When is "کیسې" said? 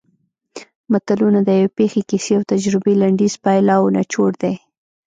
2.09-2.31